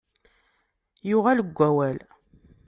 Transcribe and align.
Yuɣal 1.09 1.39
deg 1.47 1.57
wawal. 1.57 1.97